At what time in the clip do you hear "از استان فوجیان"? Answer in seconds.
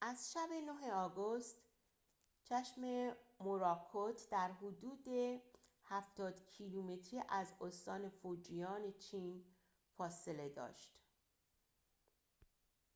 7.28-8.92